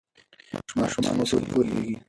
[0.79, 1.95] ماشومان اوس ښه پوهېږي.